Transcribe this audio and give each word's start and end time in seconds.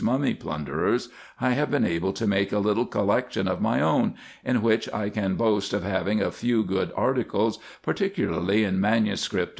295 0.01 0.19
mummy 0.19 0.33
plunderers, 0.33 1.09
I 1.39 1.51
have 1.51 1.69
been 1.69 1.85
able 1.85 2.11
to 2.11 2.25
make 2.25 2.51
a 2.51 2.57
little 2.57 2.87
collection 2.87 3.47
of 3.47 3.61
ray 3.63 3.79
own, 3.81 4.15
in 4.43 4.63
which 4.63 4.91
I 4.91 5.09
can 5.11 5.35
boast 5.35 5.73
of 5.73 5.83
having 5.83 6.23
a 6.23 6.31
few 6.31 6.63
good 6.63 6.91
articles, 6.95 7.59
par 7.83 7.93
ticularly 7.93 8.65
in 8.65 8.81
manuscript, 8.81 9.49
&c. 9.49 9.49